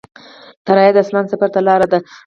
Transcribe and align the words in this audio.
الوتکه 0.69 0.91
د 0.95 0.97
اسمان 1.03 1.25
سفر 1.31 1.49
ته 1.53 1.59
لاره 1.67 1.87
ده. 1.91 1.99